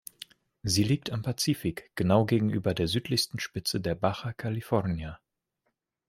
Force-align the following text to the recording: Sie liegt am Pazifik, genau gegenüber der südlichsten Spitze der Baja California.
Sie 0.63 0.81
liegt 0.83 1.11
am 1.11 1.21
Pazifik, 1.21 1.91
genau 1.93 2.25
gegenüber 2.25 2.73
der 2.73 2.87
südlichsten 2.87 3.37
Spitze 3.37 3.79
der 3.79 3.93
Baja 3.93 4.33
California. 4.33 5.19